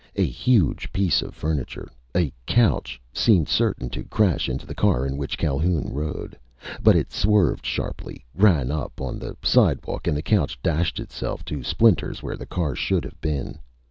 [0.15, 5.15] A huge piece of furniture, a couch, seemed certain to crash into the car in
[5.15, 6.35] which Calhoun rode.
[6.81, 11.61] But it swerved sharply, ran up on the sidewalk, and the couch dashed itself to
[11.61, 13.59] splinters where the car should have been.